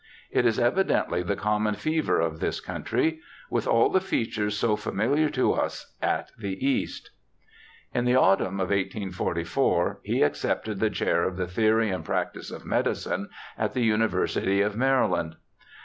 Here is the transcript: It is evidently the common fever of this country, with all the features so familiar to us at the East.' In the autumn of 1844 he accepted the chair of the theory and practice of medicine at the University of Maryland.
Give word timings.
It 0.31 0.47
is 0.47 0.57
evidently 0.57 1.21
the 1.21 1.35
common 1.35 1.75
fever 1.75 2.19
of 2.19 2.39
this 2.39 2.59
country, 2.59 3.19
with 3.51 3.67
all 3.67 3.89
the 3.89 4.01
features 4.01 4.57
so 4.57 4.75
familiar 4.75 5.29
to 5.29 5.53
us 5.53 5.93
at 6.01 6.31
the 6.39 6.57
East.' 6.65 7.11
In 7.93 8.05
the 8.05 8.15
autumn 8.15 8.55
of 8.59 8.69
1844 8.71 9.99
he 10.01 10.23
accepted 10.23 10.79
the 10.79 10.89
chair 10.89 11.23
of 11.23 11.37
the 11.37 11.45
theory 11.45 11.91
and 11.91 12.03
practice 12.03 12.49
of 12.49 12.65
medicine 12.65 13.29
at 13.59 13.75
the 13.75 13.83
University 13.83 14.61
of 14.61 14.75
Maryland. 14.75 15.35